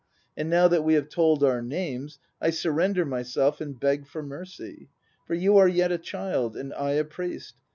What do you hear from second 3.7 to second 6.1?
beg for mercy; For you are yet a